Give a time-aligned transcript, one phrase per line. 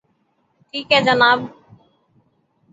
[0.73, 1.39] ٹھیک ہے جناب